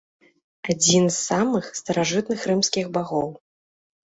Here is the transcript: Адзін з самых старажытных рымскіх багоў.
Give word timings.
Адзін 0.73 1.03
з 1.09 1.13
самых 1.29 1.67
старажытных 1.81 2.39
рымскіх 2.53 2.85
багоў. 2.97 3.29